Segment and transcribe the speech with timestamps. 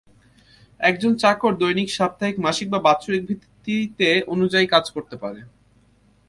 [0.79, 5.39] একজন চাকর দৈনিক, সাপ্তাহিক, মাসিক বা বাৎসরিক ভিত্তিতে অনুযায়ী কাজ করতে পারে।